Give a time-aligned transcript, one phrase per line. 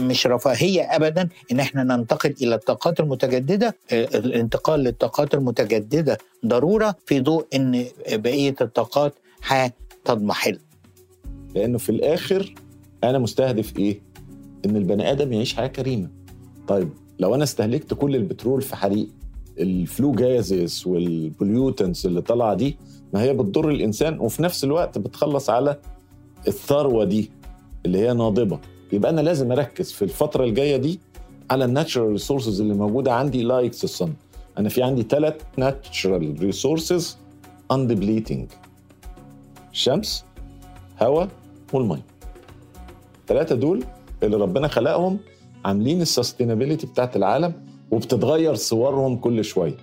[0.00, 3.76] مش رفاهية ابدا إن إحنا ننتقل إلى الطاقات المتجددة.
[3.92, 10.58] الانتقال للطاقات المتجددة ضرورة في ضوء إن بقية الطاقات هتضمحل.
[11.54, 12.54] لأنه في الآخر
[13.04, 14.00] أنا مستهدف إيه؟
[14.66, 16.08] إن البني آدم يعيش حياة كريمة.
[16.68, 16.88] طيب
[17.18, 19.08] لو أنا استهلكت كل البترول في حريق
[19.58, 22.78] ال flue gases وال pollutants اللي طالعة دي
[23.12, 25.76] ما هي بتضر الإنسان وفي نفس الوقت بتخلص على
[26.48, 27.30] الثروة دي
[27.86, 28.60] اللي هي ناضبة.
[28.92, 31.00] يبقى أنا لازم أركز في الفترة الجاية دي
[31.50, 34.12] على ال natural resources اللي موجودة عندي like الـ sun.
[34.58, 37.18] أنا في عندي ثلاث natural resources
[37.72, 38.48] undepleting
[39.72, 40.24] الشمس
[41.02, 41.28] هواء
[41.72, 42.04] والمية.
[43.20, 43.84] الثلاثه دول
[44.22, 45.18] اللي ربنا خلقهم
[45.64, 47.52] عاملين ال sustainability بتاعت العالم
[47.90, 49.76] وبتتغير صورهم كل شوية.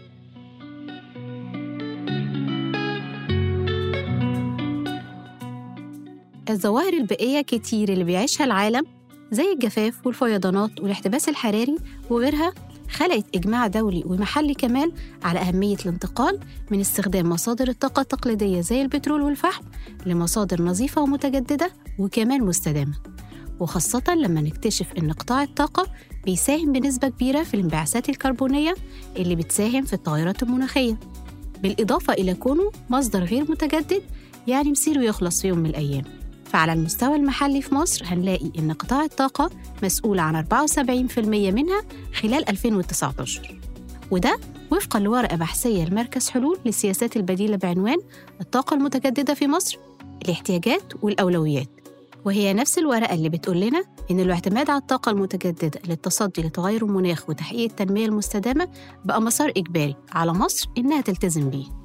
[6.50, 8.86] الظواهر البيئية كتير اللي بيعيشها العالم
[9.32, 11.78] زي الجفاف والفيضانات والاحتباس الحراري
[12.10, 12.54] وغيرها
[12.90, 14.92] خلقت إجماع دولي ومحلي كمان
[15.24, 16.40] على أهمية الانتقال
[16.72, 19.64] من استخدام مصادر الطاقة التقليدية زي البترول والفحم
[20.06, 22.94] لمصادر نظيفة ومتجددة وكمان مستدامة.
[23.60, 25.88] وخاصة لما نكتشف إن قطاع الطاقة
[26.26, 28.76] بيساهم بنسبة كبيرة في الانبعاثات الكربونية
[29.18, 31.00] اللي بتساهم في التغيرات المناخية.
[31.64, 34.02] بالإضافة إلى كونه مصدر غير متجدد
[34.48, 36.04] يعني مصيره يخلص في يوم من الأيام.
[36.46, 39.50] فعلى المستوى المحلي في مصر هنلاقي إن قطاع الطاقة
[39.84, 41.82] مسؤول عن 74% منها
[42.14, 43.60] خلال 2019
[44.12, 44.40] وده
[44.72, 47.98] وفقا لورقة بحثية لمركز حلول للسياسات البديلة بعنوان
[48.42, 49.78] الطاقة المتجددة في مصر
[50.26, 51.68] الاحتياجات والأولويات.
[52.26, 57.70] وهي نفس الورقة اللي بتقول لنا إن الاعتماد على الطاقة المتجددة للتصدي لتغير المناخ وتحقيق
[57.70, 58.68] التنمية المستدامة
[59.06, 61.85] بقى مسار إجباري على مصر إنها تلتزم بيه.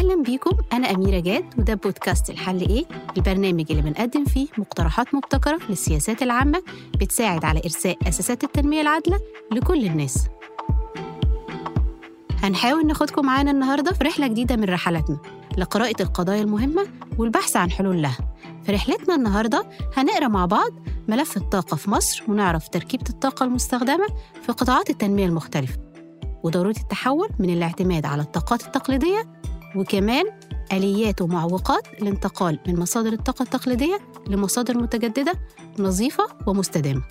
[0.00, 0.50] أهلا بيكم.
[0.72, 2.84] أنا أميرة جاد وده بودكاست الحل إيه؟
[3.16, 6.62] البرنامج اللي بنقدم فيه مقترحات مبتكرة للسياسات العامة
[7.00, 9.20] بتساعد على إرساء أساسات التنمية العادلة
[9.52, 10.26] لكل الناس.
[12.42, 15.18] هنحاول ناخدكم معانا النهاردة في رحلة جديدة من رحلاتنا
[15.58, 16.86] لقراءة القضايا المهمة
[17.18, 18.18] والبحث عن حلول لها.
[18.62, 20.70] في رحلتنا النهاردة هنقرأ مع بعض
[21.08, 24.06] ملف الطاقة في مصر ونعرف تركيبة الطاقة المستخدمة
[24.42, 25.78] في قطاعات التنمية المختلفة
[26.44, 29.40] وضرورة التحول من الاعتماد على الطاقات التقليدية
[29.76, 30.24] وكمان
[30.72, 33.98] آليات ومعوقات الانتقال من مصادر الطاقة التقليدية
[34.28, 35.32] لمصادر متجددة
[35.78, 37.02] نظيفة ومستدامة.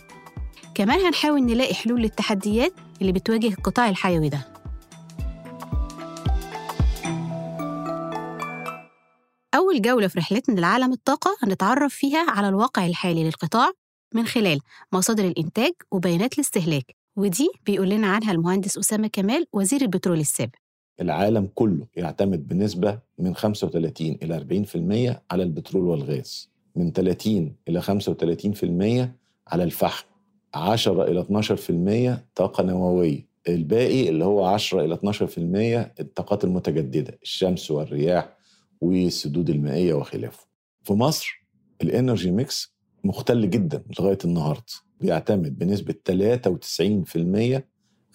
[0.76, 4.48] كمان هنحاول نلاقي حلول للتحديات اللي بتواجه القطاع الحيوي ده.
[9.56, 13.72] أول جولة في رحلتنا لعالم الطاقة هنتعرف فيها على الواقع الحالي للقطاع
[14.16, 14.60] من خلال
[14.94, 20.56] مصادر الإنتاج وبيانات الاستهلاك ودي بيقول لنا عنها المهندس أسامة كمال وزير البترول السابق.
[21.02, 24.66] العالم كله يعتمد بنسبة من 35 إلى
[25.20, 29.10] 40% على البترول والغاز من 30 إلى 35%
[29.48, 30.06] على الفحم
[30.54, 31.24] 10 إلى
[32.18, 38.38] 12% طاقة نووية الباقي اللي هو 10 إلى 12% الطاقات المتجددة الشمس والرياح
[38.82, 40.48] والسدود المائية وخلافه.
[40.84, 41.46] في مصر
[41.82, 44.64] ال energy mix مختل جدا لغاية النهاردة
[45.02, 47.62] بيعتمد بنسبة 93%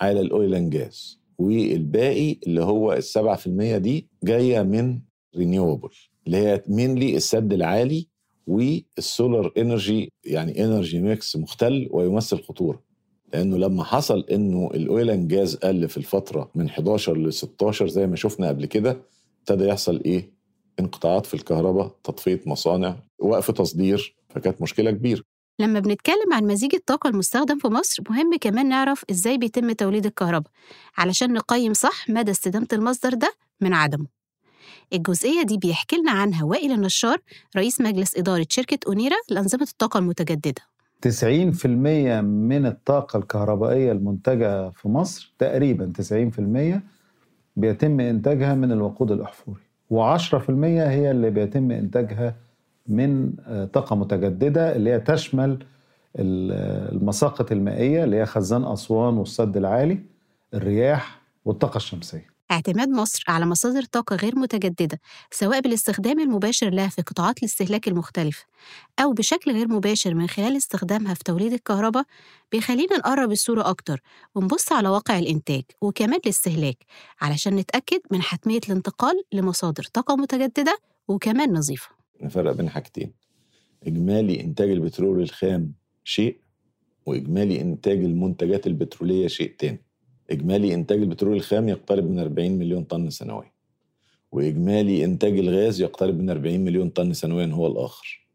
[0.01, 1.24] على ال oil gas.
[1.39, 5.01] والباقي اللي هو السبعة في المية دي جاية من
[5.37, 5.89] renewable
[6.27, 8.07] اللي هي mainly السد العالي
[8.47, 12.83] وال solar energy يعني energy mix مختل ويمثل خطورة
[13.33, 18.07] لأنه لما حصل إنه ال oil gas قل في الفترة من 11 ل 16 زي
[18.07, 18.97] ما شفنا قبل كده
[19.41, 20.31] ابتدى يحصل إيه؟
[20.81, 25.23] انقطاعات في الكهرباء، تطفية مصانع، وقف تصدير، فكانت مشكلة كبيرة.
[25.59, 30.51] لما بنتكلم عن مزيج الطاقة المستخدم في مصر مهم كمان نعرف إزاي بيتم توليد الكهرباء
[30.99, 34.07] علشان نقيم صح مدى استدامة المصدر ده من عدمه.
[34.93, 37.19] الجزئية دي بيحكي لنا عنها وائل النشار
[37.57, 40.63] رئيس مجلس إدارة شركة أونيرا لأنظمة الطاقة المتجددة.
[41.09, 41.67] 90%
[42.23, 45.93] من الطاقة الكهربائية المنتجة في مصر تقريبا
[46.77, 46.81] 90%
[47.57, 49.61] بيتم إنتاجها من الوقود الأحفوري
[49.93, 52.37] و10% هي اللي بيتم إنتاجها
[52.87, 53.33] من
[53.73, 55.67] طاقة متجددة اللي هي تشمل
[56.17, 59.99] المساقط المائية اللي هي خزان أسوان والسد العالي
[60.55, 62.35] الرياح والطاقة الشمسية.
[62.51, 65.01] اعتماد مصر على مصادر طاقة غير متجددة
[65.31, 68.45] سواء بالاستخدام المباشر لها في قطاعات الاستهلاك المختلفة
[69.01, 72.05] أو بشكل غير مباشر من خلال استخدامها في توليد الكهرباء
[72.53, 74.01] بيخلينا نقرب الصورة أكتر
[74.35, 76.77] ونبص على واقع الإنتاج وكمان الاستهلاك
[77.21, 80.79] علشان نتأكد من حتمية الانتقال لمصادر طاقة متجددة
[81.09, 81.94] وكمان نظيفة.
[82.23, 83.13] نفرق بين حاجتين.
[83.87, 85.73] إجمالي إنتاج البترول الخام
[86.05, 86.37] شيء
[87.07, 89.81] وإجمالي إنتاج المنتجات البترولية شيء تاني.
[90.31, 93.53] إجمالي إنتاج البترول الخام يقترب من 40 مليون طن سنويا.
[94.33, 98.27] وإجمالي إنتاج الغاز يقترب من 40 مليون طن سنويا هو الآخر.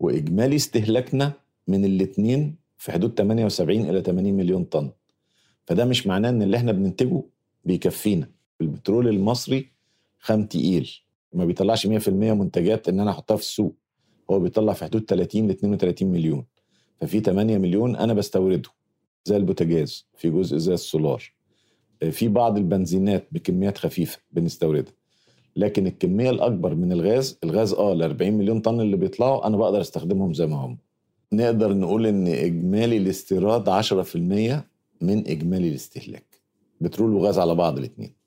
[0.00, 1.32] وإجمالي استهلاكنا
[1.68, 4.90] من الاثنين في حدود 78 إلى 80 مليون طن.
[5.66, 7.22] فده مش معناه إن اللي إحنا بننتجه
[7.64, 8.28] بيكفينا.
[8.60, 9.72] البترول المصري
[10.18, 10.90] خام تقيل.
[11.32, 13.74] ما بيطلعش 100% منتجات إن أنا أحطها في السوق.
[14.30, 16.44] هو بيطلع في حدود 30 ل 32 مليون.
[17.00, 18.68] ففي 8 مليون أنا بستورده
[19.24, 21.32] زي البوتاجاز في جزء زي السولار.
[22.10, 24.92] في بعض البنزينات بكميات خفيفة بنستوردها.
[25.56, 29.80] لكن الكمية الأكبر من الغاز الغاز آه ال 40 مليون طن اللي بيطلعوا أنا بقدر
[29.80, 30.78] أستخدمهم زي ما هم.
[31.32, 34.16] نقدر نقول إن إجمالي الاستيراد 10%
[35.00, 36.40] من إجمالي الاستهلاك.
[36.80, 38.19] بترول وغاز على بعض الاثنين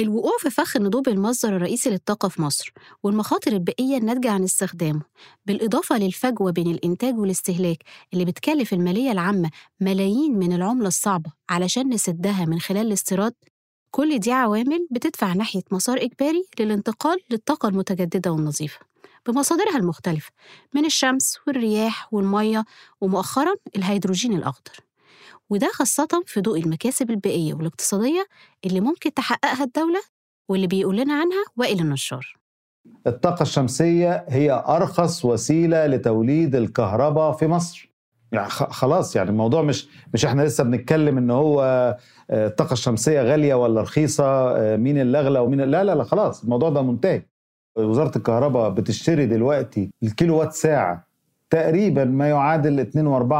[0.00, 5.02] الوقوع في فخ النضوب المصدر الرئيسي للطاقة في مصر والمخاطر البيئية الناتجة عن استخدامه
[5.46, 7.78] بالإضافة للفجوة بين الإنتاج والاستهلاك
[8.12, 9.50] اللي بتكلف المالية العامة
[9.80, 13.34] ملايين من العملة الصعبة علشان نسدها من خلال الاستيراد.
[13.90, 18.78] كل دي عوامل بتدفع ناحية مسار إجباري للانتقال للطاقة المتجددة والنظيفة
[19.26, 20.30] بمصادرها المختلفة
[20.74, 22.64] من الشمس والرياح والمية
[23.00, 24.89] ومؤخرا الهيدروجين الأخضر.
[25.50, 28.26] وده خاصة في ضوء المكاسب البيئية والاقتصادية
[28.66, 30.00] اللي ممكن تحققها الدولة
[30.48, 32.36] واللي بيقول لنا عنها وائل النشار.
[33.06, 37.90] الطاقة الشمسية هي أرخص وسيلة لتوليد الكهرباء في مصر.
[38.32, 41.62] يعني خلاص يعني الموضوع مش مش إحنا لسه بنتكلم إن هو
[42.30, 44.24] آه، الطاقة الشمسية غالية ولا رخيصة
[44.56, 47.22] آه، مين اللي اغلى ومين لا لا لا خلاص الموضوع ده منتهي.
[47.78, 51.09] وزارة الكهرباء بتشتري دلوقتي الكيلو وات ساعة
[51.50, 52.98] تقريبا ما يعادل 2.4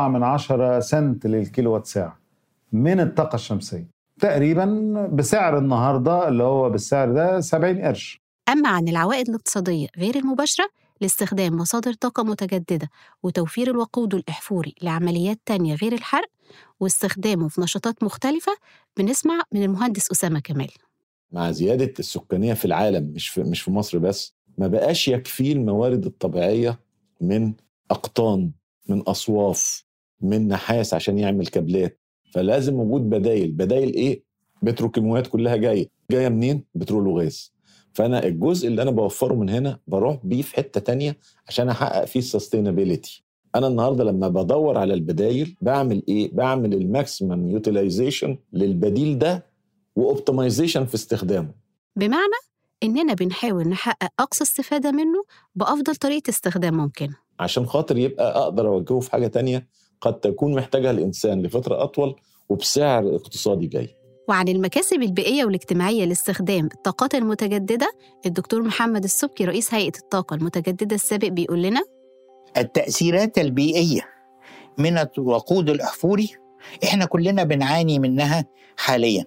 [0.09, 2.19] من عشرة سنت للكيلو وات ساعة
[2.73, 3.89] من الطاقة الشمسية.
[4.21, 4.65] تقريبا
[5.13, 8.21] بسعر النهاردة اللي هو بالسعر ده 70 قرش.
[8.49, 10.65] أما عن العوائد الاقتصادية غير المباشرة
[11.01, 12.89] لاستخدام مصادر طاقة متجددة
[13.23, 16.29] وتوفير الوقود الإحفوري لعمليات تانية غير الحرق
[16.81, 18.53] واستخدامه في نشاطات مختلفة
[18.97, 20.71] بنسمع من المهندس أسامة كمال.
[21.33, 26.07] مع زيادة السكانية في العالم مش في مش في مصر بس ما بقاش يكفيه الموارد
[26.07, 26.79] الطبيعية
[27.21, 27.53] من
[27.91, 28.51] أقطان
[28.89, 29.85] من أصواف
[30.21, 32.01] من نحاس عشان يعمل كابلات.
[32.35, 33.51] فلازم وجود بدايل.
[33.53, 34.23] بدايل إيه؟
[34.63, 35.89] بتروكيماويات كلها جاية.
[36.11, 37.53] جاية منين؟ بترول وغاز
[37.93, 41.17] فأنا الجزء اللي أنا بوفره من هنا بروح بيه في حتة تانية
[41.49, 43.25] عشان أحقق فيه ال sustainability
[43.55, 49.47] أنا النهارده لما بدور على البدايل بعمل إيه؟ بعمل ال maximum utilization للبديل ده
[49.97, 51.53] و optimization في استخدامه.
[51.97, 52.35] بمعنى
[52.83, 57.17] إننا بنحاول نحقق أقصى استفادة منه بأفضل طريقة استخدام ممكنة.
[57.41, 59.67] عشان خاطر يبقى أقدر أوجهه في حاجة تانية
[60.01, 62.15] قد تكون محتاجها الإنسان لفترة أطول
[62.49, 63.89] وبسعر اقتصادي جاي
[64.29, 67.91] وعن المكاسب البيئية والاجتماعية لاستخدام الطاقات المتجددة
[68.27, 71.83] الدكتور محمد السبكي رئيس هيئة الطاقة المتجددة السابق بيقول لنا
[72.57, 74.01] التأثيرات البيئية
[74.79, 76.31] من الوقود الأحفوري
[76.85, 78.45] إحنا كلنا بنعاني منها
[78.77, 79.25] حاليا.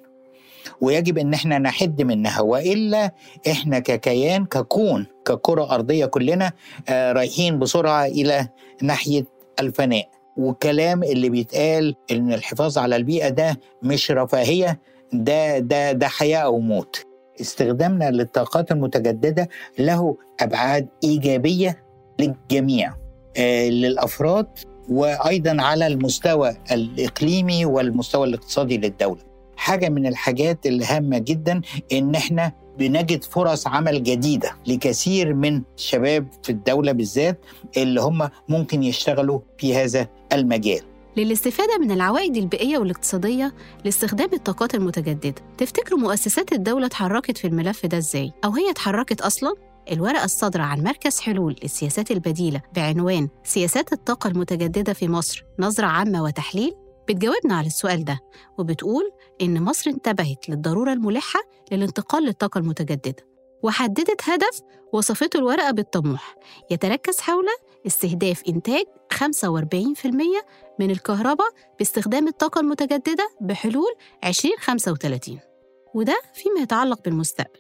[0.81, 3.12] ويجب إن إحنا نحد منها وإلا
[3.51, 6.51] إحنا ككيان ككون ككرة أرضية كلنا
[6.89, 8.48] آه، رايحين بسرعة إلى
[8.81, 9.25] ناحية
[9.60, 14.80] الفناء والكلام اللي بيتقال إن الحفاظ على البيئة ده مش رفاهية
[15.13, 17.06] ده ده ده حياة أو موت
[17.42, 19.50] استخدامنا للطاقات المتجددة
[19.80, 21.83] له أبعاد إيجابية
[22.19, 22.94] للجميع
[23.38, 24.48] آه، للأفراد
[24.89, 29.21] وأيضا على المستوى الإقليمي والمستوى الاقتصادي للدولة.
[29.63, 31.62] حاجة من الحاجات الهامة جدا
[31.92, 37.39] إن إحنا بنجد فرص عمل جديدة لكثير من الشباب في الدولة بالذات
[37.77, 40.82] اللي هم ممكن يشتغلوا في هذا المجال.
[41.17, 43.53] للاستفادة من العوائد البيئية والاقتصادية
[43.86, 49.53] لاستخدام الطاقات المتجددة تفتكروا مؤسسات الدولة اتحركت في الملف ده إزاي؟ أو هي اتحركت أصلاً؟
[49.91, 56.24] الورقة الصادرة عن مركز حلول للسياسات البديلة بعنوان سياسات الطاقة المتجددة في مصر نظرة عامة
[56.24, 56.74] وتحليل
[57.07, 58.19] بتجاوبنا على السؤال ده
[58.57, 61.39] وبتقول إن مصر انتبهت للضرورة الملحة
[61.72, 63.27] للانتقال للطاقة المتجددة
[63.63, 64.60] وحددت هدف
[64.93, 66.36] وصفته الورقة بالطموح
[66.72, 67.45] يتركز حول
[67.88, 70.07] استهداف إنتاج 45%
[70.79, 71.48] من الكهرباء
[71.79, 73.93] باستخدام الطاقة المتجددة بحلول
[74.24, 75.39] 2035
[75.95, 77.60] وده فيما يتعلق بالمستقبل.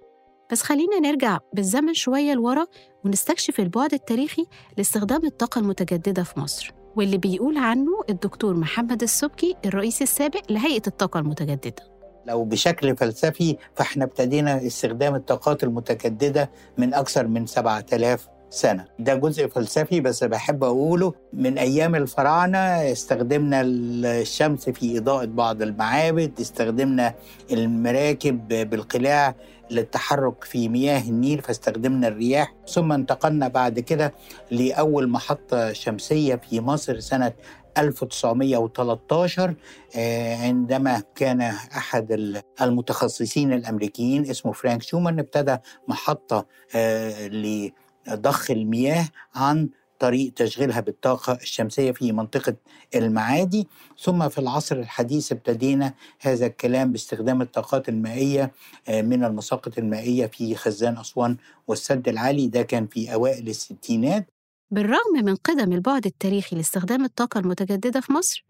[0.51, 2.65] بس خلينا نرجع بالزمن شوية لورا
[3.05, 4.45] ونستكشف البعد التاريخي
[4.77, 6.73] لاستخدام الطاقة المتجددة في مصر.
[6.95, 11.93] واللي بيقول عنه الدكتور محمد السبكي الرئيس السابق لهيئة الطاقة المتجددة.
[12.27, 18.85] لو بشكل فلسفي فاحنا ابتدينا استخدام الطاقات المتجددة من أكثر من 7000 سنة.
[18.99, 21.13] ده جزء فلسفي بس بحب أقوله.
[21.33, 22.57] من أيام الفراعنة
[22.91, 27.13] استخدمنا الشمس في إضاءة بعض المعابد استخدمنا
[27.51, 29.35] المراكب بالقلاع
[29.73, 32.53] للتحرك في مياه النيل فاستخدمنا الرياح.
[32.67, 34.13] ثم انتقلنا بعد كده
[34.51, 37.33] لأول محطة شمسية في مصر سنة
[37.77, 39.55] 1913
[39.95, 41.41] آه، عندما كان
[41.77, 49.69] أحد المتخصصين الأمريكيين اسمه فرانك شومان ابتدى محطة آه، لضخ المياه عن
[50.03, 52.55] طريق تشغيلها بالطاقة الشمسية في منطقة
[52.95, 53.67] المعادي.
[53.99, 58.51] ثم في العصر الحديث ابتدينا هذا الكلام باستخدام الطاقات المائية
[58.87, 62.47] آه، من المساقط المائية في خزان أسوان والسد العالي.
[62.47, 64.27] ده كان في أوائل الستينات.
[64.71, 68.45] بالرغم من قدم البعد التاريخي لاستخدام الطاقة المتجددة في مصر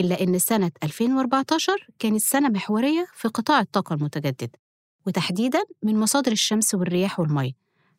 [0.00, 4.58] إلا إن سنة 2014 كانت سنة محورية في قطاع الطاقة المتجددة
[5.06, 7.52] وتحديداً من مصادر الشمس والرياح والمية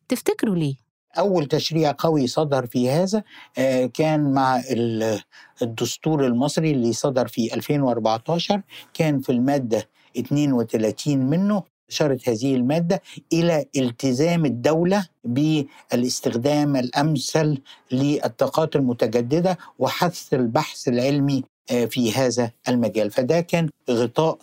[0.08, 0.85] تفتكروا ليه؟
[1.18, 3.22] أول تشريع قوي صدر في هذا
[3.58, 5.20] آه، كان مع ال-
[5.62, 8.62] الدستور المصري اللي صدر في 2014
[8.94, 17.58] كان في المادة 32 منه أشارت هذه المادة إلى التزام الدولة بالاستخدام الأمثل
[17.92, 23.10] للطاقات المتجددة وحث البحث العلمي آه، في هذا المجال.
[23.10, 24.38] فده كان غطاء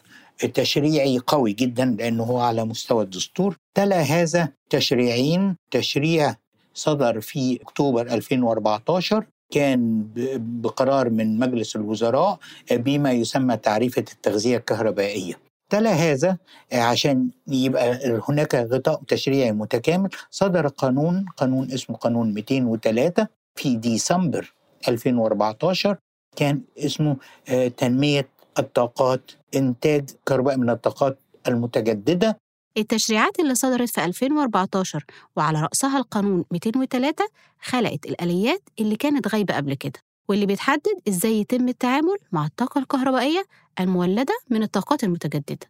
[0.54, 3.58] تشريعي قوي جدا لأنه هو على مستوى الدستور.
[3.76, 6.36] تلا هذا تشريعين تشريع
[6.74, 12.40] صدر في أكتوبر 2014 كان بقرار من مجلس الوزراء
[12.72, 15.34] بما يسمى تعريفة التغذية الكهربائية.
[15.70, 16.38] تلا هذا
[16.74, 18.00] عشان يبقى
[18.30, 20.10] هناك غطاء تشريعي متكامل.
[20.32, 24.54] صدر قانون قانون اسمه قانون 203 في ديسمبر
[24.88, 25.98] 2014
[26.36, 27.18] كان اسمه
[27.50, 28.28] آه، تنمية
[28.60, 32.38] الطاقات إنتاج كهرباء من الطاقات المتجددة.
[32.78, 35.04] التشريعات اللي صدرت في 2014
[35.36, 37.26] وعلى رأسها القانون 203
[37.62, 40.00] خلقت الآليات اللي كانت غايبة قبل كده
[40.30, 43.46] واللي بتحدد إزاي يتم التعامل مع الطاقة الكهربائية
[43.80, 45.68] المولدة من الطاقات المتجددة.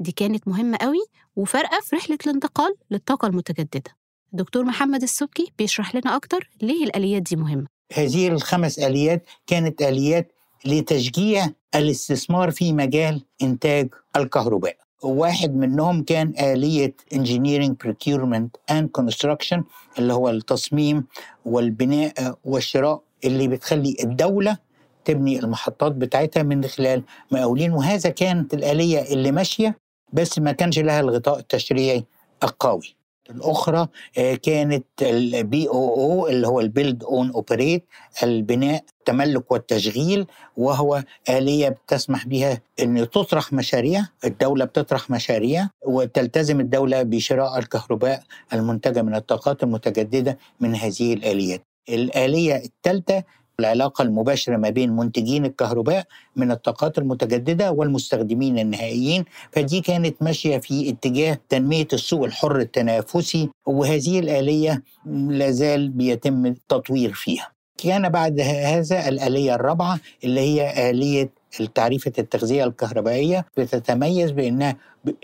[0.00, 1.04] دي كانت مهمة قوي
[1.36, 3.96] وفارقة في رحلة الانتقال للطاقة المتجددة.
[4.32, 7.66] دكتور محمد السبكي بيشرح لنا أكتر ليه الآليات دي مهمة.
[7.92, 10.32] هذه الخمس آليات كانت آليات
[10.64, 14.76] لتشجيع الاستثمار في مجال إنتاج الكهرباء.
[15.02, 19.62] واحد منهم كان آلية Engineering Procurement and Construction
[19.98, 21.04] اللي هو التصميم
[21.44, 24.58] والبناء والشراء اللي بتخلي الدولة
[25.04, 27.72] تبني المحطات بتاعتها من خلال مقاولين.
[27.72, 29.78] وهذا كانت الآلية اللي ماشية
[30.12, 32.04] بس ما كانش لها الغطاء التشريعي
[32.42, 32.99] القوي.
[33.30, 37.84] الأخرى آه، كانت ال BOO اللي هو ال build own operate
[38.22, 47.02] البناء التملك والتشغيل وهو آلية بتسمح بها أن تطرح مشاريع الدولة بتطرح مشاريع وتلتزم الدولة
[47.02, 48.22] بشراء الكهرباء
[48.52, 51.62] المنتجة من الطاقات المتجددة من هذه الآليات.
[51.88, 53.24] الآلية الثالثة
[53.60, 56.04] العلاقة المباشرة ما بين منتجين الكهرباء
[56.36, 59.24] من الطاقات المتجددة والمستخدمين النهائيين.
[59.52, 67.48] فدي كانت ماشية في اتجاه تنمية السوق الحر التنافسي وهذه الآلية لازال بيتم التطوير فيها.
[67.78, 71.30] كان بعد هذا الآلية الرابعة اللي هي آلية
[71.74, 74.76] تعريفة التغذية الكهربائية بتتميز بأنها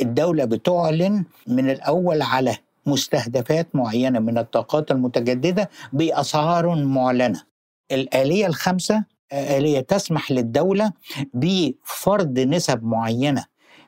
[0.02, 7.42] الدولة بتعلن من الأول على مستهدفات معينة من الطاقات المتجددة بأسعار معلنة.
[7.92, 10.92] الآلية الخامسة آلية تسمح للدولة
[11.34, 13.44] بفرض نسب معينة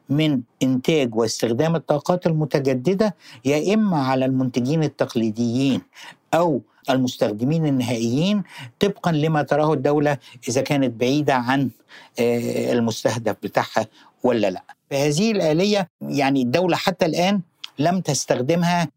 [0.08, 3.14] من إنتاج واستخدام الطاقات المتجددة
[3.44, 5.80] يا إما على المنتجين التقليديين
[6.34, 8.42] أو المستخدمين النهائيين
[8.80, 11.70] طبقا لما تراه الدولة إذا كانت بعيدة عن
[12.20, 13.86] آه، المستهدف بتاعها
[14.22, 14.62] ولا لأ.
[14.90, 17.40] فهذه الآلية يعني الدولة حتى الآن
[17.78, 18.88] لم تستخدمها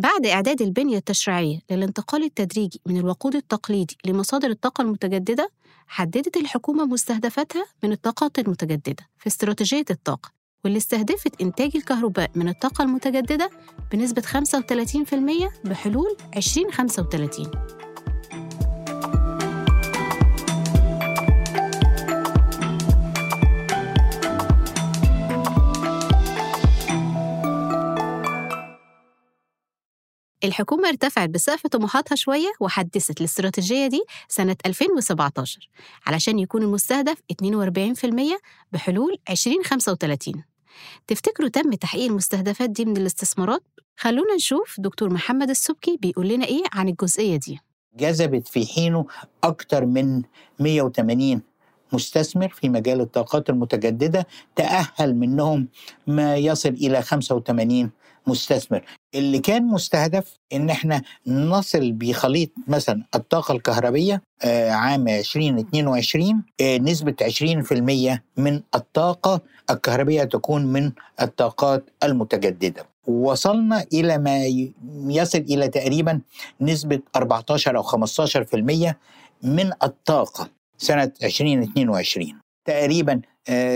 [0.00, 5.50] بعد إعداد البنية التشريعية للانتقال التدريجي من الوقود التقليدي لمصادر الطاقة المتجددة
[5.86, 10.30] حددت الحكومة مستهدفاتها من الطاقات المتجددة في استراتيجية الطاقة
[10.64, 13.50] واللي استهدفت إنتاج الكهرباء من الطاقة المتجددة
[13.92, 17.79] بنسبة 35% بحلول 2035
[30.44, 35.68] الحكومة ارتفعت بسقف طموحاتها شوية وحدثت الاستراتيجية دي سنة 2017
[36.06, 38.40] علشان يكون المستهدف 42%
[38.72, 40.44] بحلول 2035
[41.06, 43.62] تفتكروا تم تحقيق المستهدفات دي من الاستثمارات؟
[43.96, 47.60] خلونا نشوف دكتور محمد السبكي بيقول لنا إيه عن الجزئية دي.
[47.96, 49.06] جذبت في حينه
[49.44, 50.22] أكثر من
[50.60, 51.42] 180
[51.92, 55.68] مستثمر في مجال الطاقات المتجددة تأهل منهم
[56.06, 57.90] ما يصل إلى 85
[58.26, 58.84] مستثمر.
[59.14, 67.14] اللي كان مستهدف إن إحنا نصل بخليط مثلا الطاقة الكهربية آه، عام 2022 آه، نسبة
[67.22, 69.40] 20% من الطاقة
[69.70, 72.86] الكهربية تكون من الطاقات المتجددة.
[73.06, 74.44] وصلنا إلى ما
[75.08, 76.20] يصل إلى تقريبا
[76.60, 78.96] نسبة 14 أو 15%
[79.42, 83.20] من الطاقة سنة 2022 تقريبا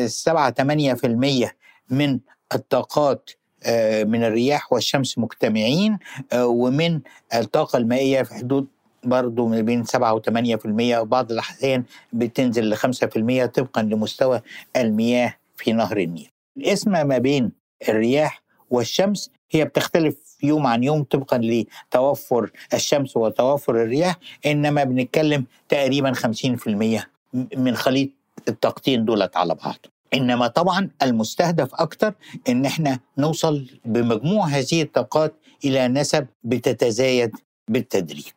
[0.06, 1.54] 7 8%
[1.90, 2.20] من
[2.54, 3.43] الطاقات آه،
[4.04, 5.98] من الرياح والشمس مجتمعين
[6.32, 7.00] آه، ومن
[7.34, 8.66] الطاقة المائية في حدود
[9.04, 14.40] برضو ما بين 7 و 8% وبعض الأحيان بتنزل ل 5% طبقا لمستوى
[14.76, 16.30] المياه في نهر النيل.
[16.56, 17.52] القسمة ما بين
[17.88, 24.16] الرياح والشمس هي بتختلف يوم عن يوم طبقا لتوفر الشمس وتوفر الرياح
[24.46, 27.06] إنما بنتكلم تقريبا 50%
[27.56, 28.08] من خليط
[28.48, 29.86] الطاقتين دولت على بعض.
[30.14, 32.14] إنما طبعا المستهدف أكتر
[32.48, 37.36] إن إحنا نوصل بمجموع هذه الطاقات إلى نسب بتتزايد
[37.68, 38.32] بالتدريج.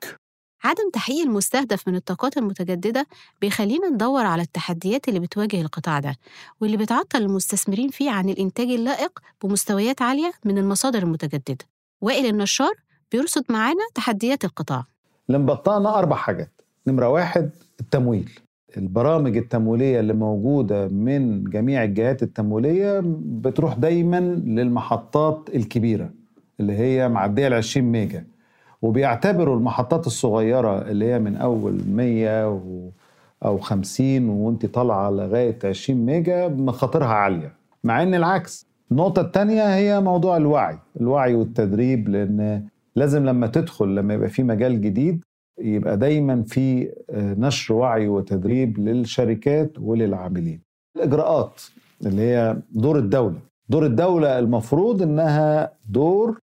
[0.64, 3.08] عدم تحقيق المستهدف من الطاقات المتجددة
[3.42, 6.16] بيخلينا ندور على التحديات اللي بتواجه القطاع ده
[6.62, 11.66] واللي بتعطل المستثمرين فيه عن الإنتاج اللائق بمستويات عالية من المصادر المتجددة.
[12.02, 12.74] وائل النشار
[13.12, 14.86] بيرصد معانا تحديات القطاع.
[15.28, 16.62] اللي مبطئنا أربع حاجات.
[16.88, 18.40] نمرة واحد التمويل.
[18.78, 26.10] البرامج التمويلية اللي موجودة من جميع الجهات التمويلية بتروح دايما للمحطات الكبيرة
[26.60, 28.24] اللي هي معدية ال 20 ميجا.
[28.82, 32.90] وبيعتبروا المحطات الصغيرة اللي هي من أول 100 و
[33.46, 37.54] أو 50 وأنت طالعة لغاية 20 ميجا مخاطرها عالية.
[37.84, 38.68] مع إن العكس.
[38.92, 40.78] النقطة التانية هي موضوع الوعي.
[41.02, 42.64] الوعي والتدريب لأن
[42.96, 45.24] لازم لما تدخل لما يبقى في مجال جديد
[45.60, 50.62] يبقى دايما في نشر وعي وتدريب للشركات وللعاملين.
[50.96, 51.62] الإجراءات
[52.06, 53.40] اللي هي دور الدولة.
[53.70, 56.40] دور الدولة المفروض إنها دور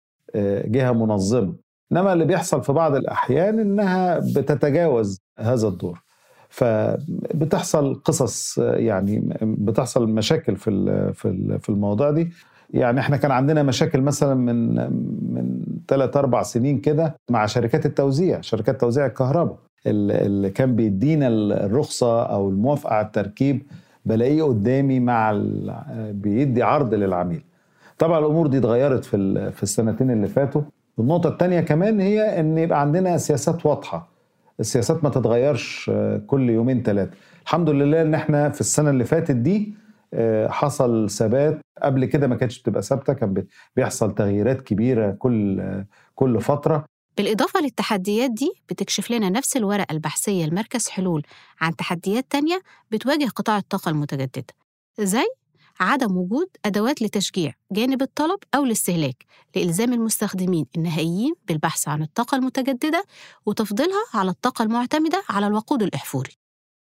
[0.64, 1.54] جهة منظمة.
[1.92, 6.02] إنما اللي بيحصل في بعض الأحيان إنها بتتجاوز هذا الدور.
[6.48, 11.12] فبتحصل قصص يعني بتحصل مشاكل في
[11.60, 12.30] في الموضوع دي.
[12.72, 14.74] يعني إحنا كان عندنا مشاكل مثلا من
[15.34, 19.56] من ثلاث أربع سنين كده مع شركات التوزيع شركات توزيع الكهرباء.
[19.86, 23.62] اللي كان بيدينا الرخصة أو الموافقة على التركيب
[24.06, 25.32] بلاقيه قدامي مع
[26.10, 27.42] بيدي عرض للعميل.
[27.98, 30.62] طبعا الأمور دي اتغيرت في في السنتين اللي فاتوا.
[30.98, 34.08] النقطة الثانية كمان هي إن يبقى عندنا سياسات واضحة.
[34.60, 35.90] السياسات ما تتغيرش
[36.26, 37.10] كل يومين ثلاثة
[37.42, 39.74] الحمد لله إن إحنا في السنة اللي فاتت دي
[40.48, 45.62] حصل ثبات قبل كده ما كانتش بتبقى ثابتة كان بيحصل تغييرات كبيرة كل
[46.14, 46.84] كل فترة.
[47.16, 51.22] بالإضافة للتحديات دي بتكشف لنا نفس الورقة البحثية لمركز حلول
[51.60, 54.54] عن تحديات تانية بتواجه قطاع الطاقة المتجددة
[55.00, 55.24] زي
[55.80, 59.24] عدم وجود أدوات لتشجيع جانب الطلب أو الاستهلاك
[59.56, 63.04] لإلزام المستخدمين النهائيين بالبحث عن الطاقة المتجددة
[63.46, 66.30] وتفضيلها على الطاقة المعتمدة على الوقود الإحفوري.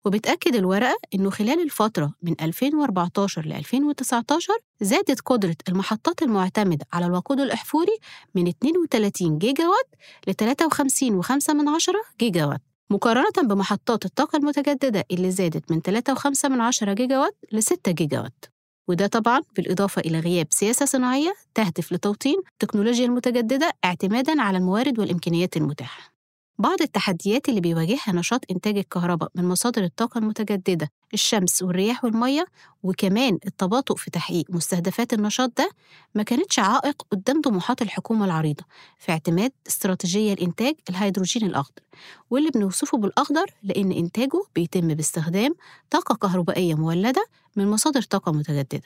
[0.04, 7.40] وبتأكد الورقة إنه خلال الفترة من 2014 ل 2019 زادت قدرة المحطات المعتمدة على الوقود
[7.40, 7.98] الإحفوري
[8.34, 9.88] من 32 جيجا وات
[10.26, 12.60] ل 53.5 من عشرة جيجا وات
[12.90, 18.20] مقارنة بمحطات الطاقة المتجددة اللي زادت من 3.5 من عشرة جيجا وات ل 6 جيجا
[18.20, 18.44] وات
[18.88, 25.56] وده طبعا بالإضافة إلى غياب سياسة صناعية تهدف لتوطين التكنولوجيا المتجددة اعتمادا على الموارد والإمكانيات
[25.56, 26.11] المتاحة.
[26.58, 32.46] بعض التحديات اللي بيواجهها نشاط إنتاج الكهرباء من مصادر الطاقة المتجددة الشمس والرياح والمية
[32.82, 35.70] وكمان التباطؤ في تحقيق مستهدفات النشاط ده
[36.14, 38.64] ما كانتش عائق قدام طموحات الحكومة العريضة
[38.98, 41.82] في اعتماد استراتيجية لإنتاج الهيدروجين الأخضر
[42.30, 45.54] واللي بنوصفه بالأخضر لأن إنتاجه بيتم باستخدام
[45.90, 48.82] طاقة كهربائية مولدة من مصادر طاقة متجددة.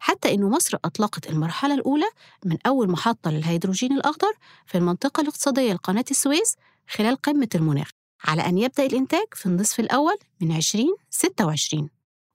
[0.00, 2.08] حتى إنه مصر أطلقت المرحلة الأولى
[2.44, 4.32] من أول محطة للهيدروجين الأخضر
[4.66, 6.56] في المنطقة الاقتصادية لقناة السويس
[6.88, 7.90] خلال قمة المناخ
[8.24, 11.88] على أن يبدأ الإنتاج في النصف الأول من 2026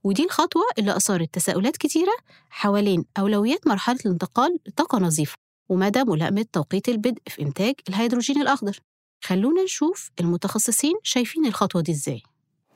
[0.04, 2.14] ودي الخطوة اللي أثارت تساؤلات كتيرة
[2.50, 5.36] حوالين أولويات مرحلة الانتقال لطاقة نظيفة
[5.70, 8.80] ومدى ملائمة توقيت البدء في إنتاج الهيدروجين الأخضر.
[9.24, 12.22] خلونا نشوف المتخصصين شايفين الخطوة دي إزاي.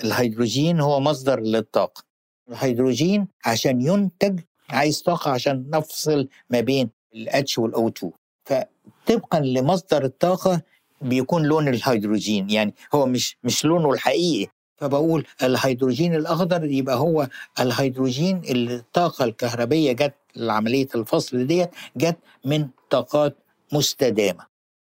[0.04, 2.04] الهيدروجين هو مصدر للطاقة.
[2.50, 8.12] الهيدروجين عشان ينتج عايز طاقة عشان نفصل ما بين ال H وال O 2
[8.46, 10.62] فطبقا لمصدر الطاقة
[11.02, 14.52] بيكون لون الهيدروجين يعني هو مش مش لونه الحقيقي.
[14.78, 17.28] فبقول الهيدروجين الأخضر يبقى هو
[17.60, 23.38] الهيدروجين اللي الطاقة الكهربية جت لعملية الفصل ديت جت من طاقات
[23.74, 24.46] مستدامة.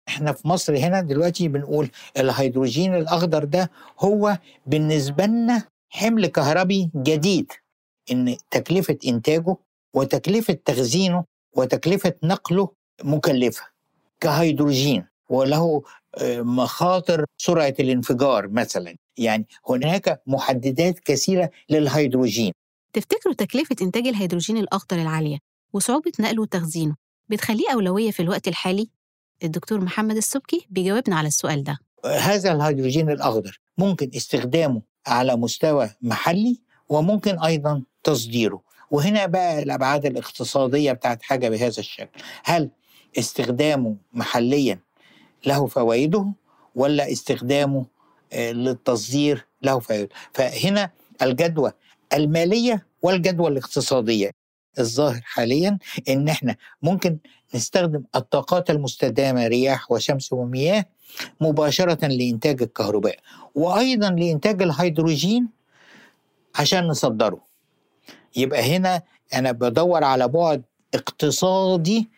[0.07, 7.51] إحنا في مصر هنا دلوقتي بنقول الهيدروجين الأخضر ده هو بالنسبة لنا حمل كهربي جديد
[8.11, 9.55] إن تكلفة إنتاجه
[9.93, 11.23] وتكلفة تخزينه
[11.55, 12.69] وتكلفة نقله
[13.03, 13.63] مكلفة
[14.19, 15.05] كهيدروجين.
[15.29, 15.83] وله
[16.39, 18.95] مخاطر سرعة الانفجار مثلا.
[19.17, 22.51] يعني هناك محددات كثيرة للهيدروجين.
[22.93, 25.37] تفتكروا تكلفة إنتاج الهيدروجين الأخضر العالية
[25.73, 26.95] وصعوبة نقله وتخزينه
[27.29, 28.89] بتخليه أولوية في الوقت الحالي؟
[29.43, 31.77] الدكتور محمد السبكي بيجاوبنا على السؤال ده.
[32.05, 38.61] هذا الهيدروجين الأخضر ممكن استخدامه على مستوى محلي وممكن أيضا تصديره.
[38.91, 42.21] وهنا بقى الأبعاد الاقتصادية بتاعت حاجة بهذا الشكل.
[42.43, 42.69] هل
[43.19, 44.79] استخدامه محليا
[45.45, 46.25] له فوائده
[46.75, 47.85] ولا استخدامه
[48.33, 51.71] آه، للتصدير له فوائده فهنا الجدوى
[52.13, 54.31] المالية والجدوى الاقتصادية.
[54.79, 55.77] الظاهر حاليا
[56.09, 57.17] إن إحنا ممكن
[57.55, 60.85] نستخدم الطاقات المستدامة رياح وشمس ومياه
[61.41, 63.15] مباشرة لإنتاج الكهرباء
[63.55, 65.47] وأيضا لإنتاج الهيدروجين
[66.55, 67.45] عشان نصدره.
[68.35, 69.01] يبقى هنا
[69.33, 72.09] أنا بدور على بعد اقتصادي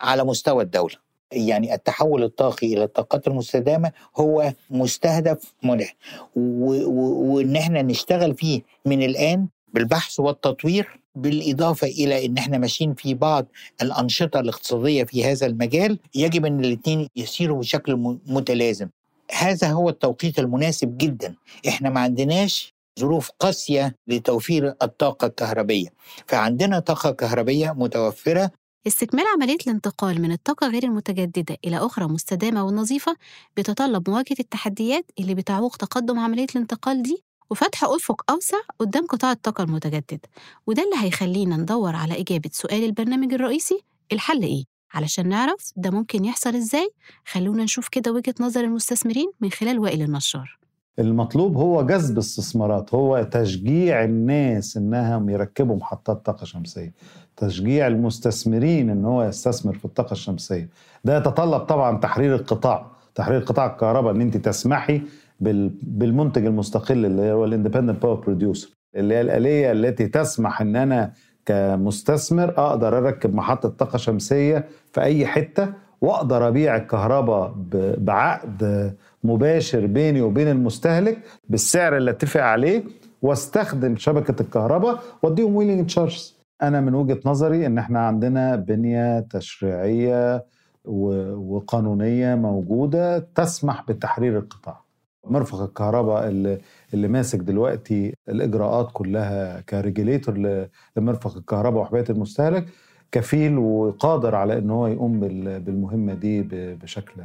[0.00, 0.96] على مستوى الدولة.
[1.32, 5.96] يعني التحول الطاقي إلى الطاقات المستدامة هو مستهدف ملح
[6.36, 13.46] وإن إحنا نشتغل فيه من الآن بالبحث والتطوير بالإضافة إلى إن إحنا ماشيين في بعض
[13.82, 18.88] الأنشطة الاقتصادية في هذا المجال يجب إن الاثنين يسيروا بشكل متلازم.
[19.32, 21.34] هذا هو التوقيت المناسب جدا.
[21.68, 25.88] إحنا ما عندناش ظروف قاسية لتوفير الطاقة الكهربية.
[26.26, 28.50] فعندنا طاقة كهربية متوفرة
[28.86, 33.16] استكمال عملية الانتقال من الطاقة غير المتجددة إلى أخرى مستدامة ونظيفة
[33.56, 39.64] بيتطلب مواجهة التحديات اللي بتعوق تقدم عملية الانتقال دي وفتح أفق أوسع قدام قطاع الطاقة
[39.64, 40.20] المتجددة
[40.66, 43.80] وده اللي هيخلينا ندور على إجابة سؤال البرنامج الرئيسي
[44.12, 44.64] الحل إيه؟
[44.94, 46.90] علشان نعرف ده ممكن يحصل إزاي.
[47.26, 50.58] خلونا نشوف كده وجهة نظر المستثمرين من خلال وائل النشار.
[50.98, 56.92] المطلوب هو جذب استثمارات هو تشجيع الناس إنهم يركبوا محطات طاقة شمسية.
[57.36, 60.68] تشجيع المستثمرين إن هو يستثمر في الطاقة الشمسية.
[61.04, 65.02] ده يتطلب طبعا تحرير القطاع تحرير قطاع الكهرباء إن أنت تسمحي
[65.40, 70.76] بال- بالمنتج المستقل اللي هو ال independent power producer اللي هي الآلية التي تسمح إن
[70.76, 71.12] أنا
[71.46, 75.68] كمستثمر أقدر أركب محطة طاقة شمسية في أي حتة
[76.00, 77.54] وأقدر أبيع الكهرباء
[77.98, 78.92] بعقد
[79.24, 81.18] مباشر بيني وبين المستهلك
[81.48, 82.82] بالسعر اللي أتفق عليه
[83.22, 90.44] وأستخدم شبكة الكهرباء وأديهم wheeling charges أنا من وجهة نظري إن إحنا عندنا بنية تشريعية
[90.84, 94.82] وقانونية موجودة تسمح بتحرير القطاع.
[95.26, 96.58] مرفق الكهرباء اللي,
[96.94, 102.66] اللي ماسك دلوقتي الإجراءات كلها كريجليتور لمرفق الكهرباء وحماية المستهلك
[103.12, 106.42] كفيل وقادر على إن هو يقوم بال- بالمهمة دي
[106.82, 107.22] بشكل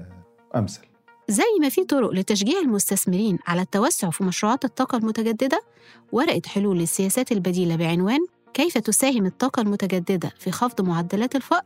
[0.56, 0.82] أمثل.
[1.30, 5.62] زي ما في طرق لتشجيع المستثمرين على التوسع في مشروعات الطاقة المتجددة
[6.12, 8.20] ورقة حلول للسياسات البديلة بعنوان
[8.58, 11.66] كيف تساهم الطاقة المتجددة في خفض معدلات الفقر؟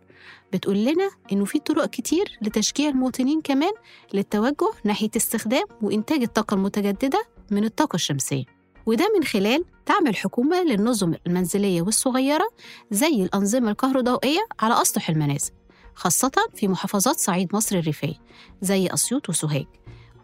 [0.54, 3.72] بتقول لنا إنه في طرق كتير لتشجيع المواطنين كمان
[4.14, 8.44] للتوجه ناحية استخدام وإنتاج الطاقة المتجددة من الطاقة الشمسية.
[8.86, 12.48] وده من خلال دعم الحكومة للنظم المنزلية والصغيرة
[12.92, 15.52] زي الأنظمة الكهروضوئية على أسطح المنازل
[15.96, 18.16] خاصة في محافظات صعيد مصر الريفية
[18.62, 19.66] زي أسيوط وسوهاج.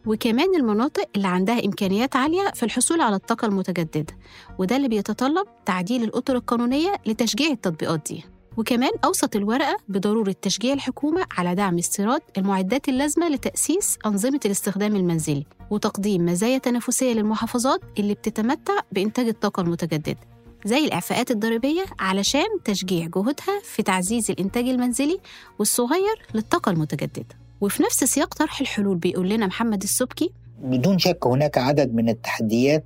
[0.07, 4.17] وكمان المناطق اللي عندها إمكانيات عالية في الحصول على الطاقة المتجددة
[4.59, 8.23] وده اللي بيتطلب تعديل الأطر القانونية لتشجيع التطبيقات دي.
[8.57, 15.45] وكمان أوصت الورقة بضرورة تشجيع الحكومة على دعم استيراد المعدات اللازمة لتأسيس أنظمة الاستخدام المنزلي
[15.71, 20.17] وتقديم مزايا تنافسية للمحافظات اللي بتتمتع بإنتاج الطاقة المتجددة
[20.65, 25.19] زي الإعفاءات الضريبية علشان تشجيع جهودها في تعزيز الإنتاج المنزلي
[25.59, 27.46] والصغير للطاقة المتجددة.
[27.61, 30.31] وفي نفس سياق طرح الحلول بيقول لنا محمد السبكي
[30.63, 32.83] بدون شك هناك عدد من التحديات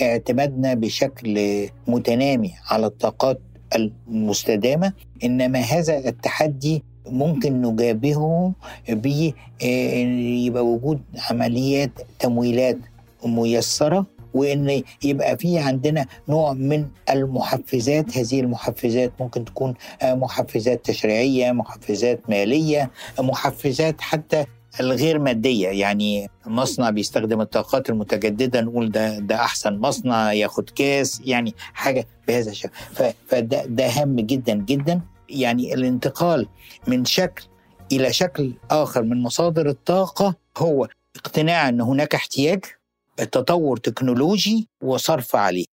[0.00, 1.38] لاعتمادنا بشكل
[1.88, 3.40] متنامي على الطاقات
[3.76, 4.92] المستدامة
[5.24, 8.52] إنما هذا التحدي ممكن نجابهه
[8.88, 9.06] ب
[10.46, 12.78] يبقى وجود عمليات تمويلات
[13.24, 18.18] ميسرة وإن يبقى في عندنا نوع من المحفزات.
[18.18, 24.44] هذه المحفزات ممكن تكون محفزات تشريعية محفزات مالية محفزات حتى
[24.80, 25.68] الغير مادية.
[25.68, 32.50] يعني مصنع بيستخدم الطاقات المتجددة نقول ده ده أحسن مصنع ياخد كاس يعني حاجة بهذا
[32.50, 32.72] الشكل.
[33.26, 35.00] فده ده هام جدا جدا.
[35.28, 36.46] يعني الانتقال
[36.86, 37.44] من شكل
[37.92, 42.64] إلى شكل آخر من مصادر الطاقة هو اقتناع إن هناك احتياج
[43.16, 45.64] تطور تكنولوجي وصرف عليه.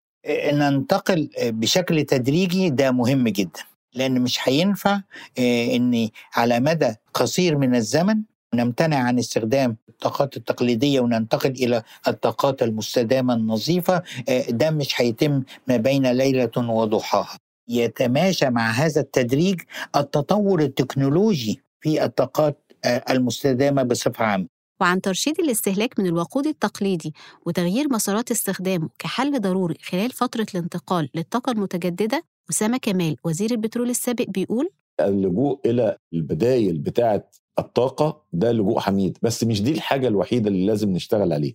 [0.52, 3.60] ننتقل بشكل تدريجي ده مهم جدا.
[3.94, 5.00] لأن مش هينفع
[5.38, 8.22] إن على مدى قصير من الزمن
[8.54, 14.02] نمتنع عن استخدام الطاقات التقليدية وننتقل إلى الطاقات المستدامة النظيفة
[14.48, 17.38] ده مش هيتم ما بين ليلة وضحاها.
[17.68, 19.60] يتماشى مع هذا التدريج
[19.96, 22.72] التطور التكنولوجي في الطاقات
[23.10, 24.46] المستدامة بصفة عامة.
[24.82, 27.14] وعن ترشيد الاستهلاك من الوقود التقليدي
[27.46, 34.24] وتغيير مسارات استخدامه كحل ضروري خلال فترة الانتقال للطاقة المتجددة أسامة كمال وزير البترول السابق
[34.28, 34.68] بيقول
[35.00, 40.90] اللجوء إلى البدايل بتاعة الطاقة ده لجوء حميد بس مش دي الحاجة الوحيدة اللي لازم
[40.90, 41.54] نشتغل عليها.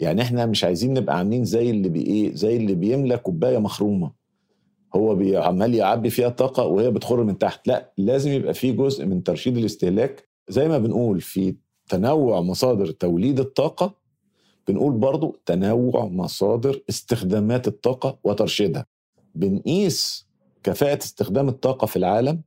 [0.00, 4.12] يعني إحنا مش عايزين نبقى عاملين زي اللي بي إيه زي اللي بيملى كوباية مخرومة.
[4.96, 7.68] هو عمال يعبي فيها طاقه وهي بتخر من تحت.
[7.68, 10.28] لا لازم يبقى في جزء من ترشيد الاستهلاك.
[10.48, 11.54] زي ما بنقول في
[11.88, 13.94] تنوع مصادر توليد الطاقة
[14.68, 18.86] بنقول برضو تنوع مصادر استخدامات الطاقة وترشيدها.
[19.34, 20.26] بنقيس
[20.62, 22.42] كفاءة استخدام الطاقة في العالم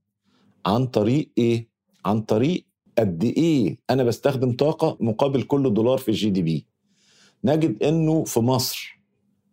[0.65, 1.67] عن طريق إيه؟
[2.06, 2.65] عن طريق
[2.97, 6.65] قد إيه أنا بستخدم طاقة مقابل كل دولار في الجي دي بي.
[7.43, 8.99] نجد إنه في مصر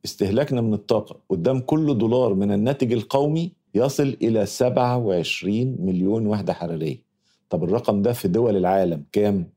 [0.05, 7.03] استهلاكنا من الطاقة قدام كل دولار من الناتج القومي يصل إلى 27 مليون وحدة حرارية.
[7.51, 9.51] طب الرقم ده في دول العالم كام؟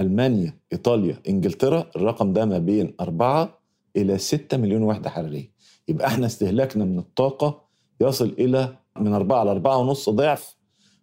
[0.00, 3.58] ألمانيا إيطاليا إنجلترا الرقم ده ما بين 4
[3.96, 5.50] إلى 6 مليون وحدة حرارية.
[5.88, 7.60] يبقى إحنا استهلاكنا من الطاقة
[8.00, 10.56] يصل إلى من 4 ل 4 ونص ضعف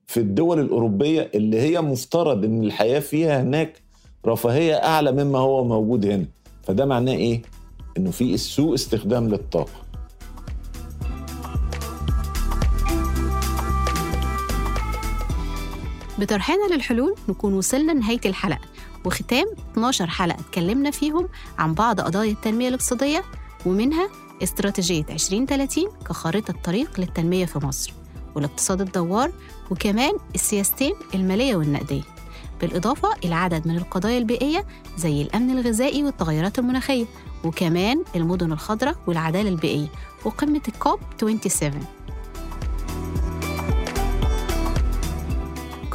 [0.07, 3.81] في الدول الأوروبية اللي هي مفترض إن الحياة فيها هناك
[4.25, 6.25] رفاهية أعلى مما هو موجود هنا.
[6.63, 7.41] فده معناه إيه؟
[7.97, 9.85] إنه في سوء استخدام للطاقة.
[16.19, 18.74] بطرحنا للحلول نكون وصلنا لنهاية الحلقة.
[19.05, 23.23] وختام 12 حلقة اتكلمنا فيهم عن بعض قضايا التنمية الاقتصادية
[23.65, 24.09] ومنها
[24.43, 27.93] استراتيجية 2030 كخارطة طريق للتنمية في مصر
[28.35, 29.31] والاقتصاد الدوار
[29.71, 32.01] وكمان السياستين المالية والنقدية
[32.61, 34.65] بالإضافة إلى عدد من القضايا البيئية
[34.97, 37.05] زي الأمن الغذائي والتغيرات المناخية
[37.43, 39.87] وكمان المدن الخضراء والعدالة البيئية
[40.25, 40.99] وقمة الكوب
[41.47, 41.85] 27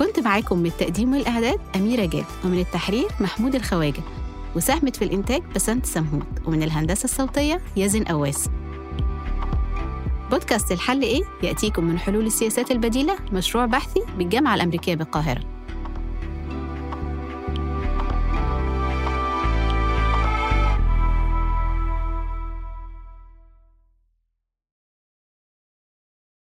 [0.01, 4.03] كنت معاكم من التقديم والإعداد أميرة جاد ومن التحرير محمود الخواجة
[4.57, 8.49] وساهمت في الإنتاج بسنت سمهوت ومن الهندسة الصوتية يزن أواس.
[10.31, 15.50] بودكاست الحل إيه؟ يأتيكم من حلول السياسات البديلة مشروع بحثي بالجامعة الأمريكية بالقاهرة.